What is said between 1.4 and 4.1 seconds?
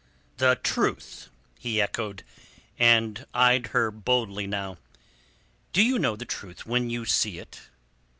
he echoed, and eyed her